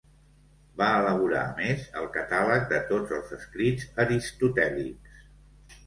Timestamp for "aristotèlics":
4.09-5.25